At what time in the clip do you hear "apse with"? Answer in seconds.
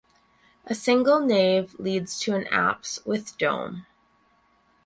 2.47-3.37